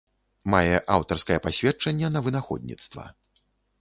[0.53, 3.05] Мае аўтарскае пасведчанне на вынаходніцтва.